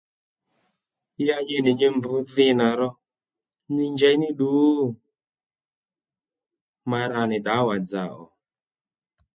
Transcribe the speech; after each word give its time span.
Ya 1.27 1.35
nyi 1.45 1.57
nì 1.63 1.71
nyi 1.79 1.87
mb 1.95 2.03
dhi 2.33 2.47
nà 2.59 2.67
ro 2.79 2.89
nyi 3.73 3.85
njey 3.93 4.15
ní 4.21 4.29
ddu? 4.33 4.49
ma 6.89 6.99
ra 7.11 7.21
nì 7.29 7.37
ddǎwà-dzà 7.41 8.03
ò 8.19 8.21